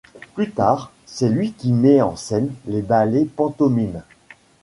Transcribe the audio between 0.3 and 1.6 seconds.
Plus tard, c'est lui